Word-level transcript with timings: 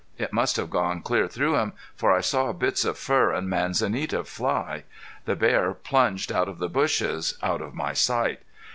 It 0.17 0.33
must 0.33 0.55
have 0.55 0.71
gone 0.71 1.03
clear 1.03 1.27
through 1.27 1.55
him 1.57 1.73
for 1.95 2.11
I 2.11 2.21
saw 2.21 2.51
bits 2.53 2.85
of 2.85 2.97
fur 2.97 3.31
and 3.31 3.47
manzanita 3.47 4.23
fly. 4.23 4.83
The 5.25 5.35
bear 5.35 5.75
plunged 5.75 6.31
out 6.31 6.49
of 6.49 6.57
the 6.57 6.69
bushes 6.69 7.37
out 7.43 7.61
of 7.61 7.75
my 7.75 7.93
sight. 7.93 8.41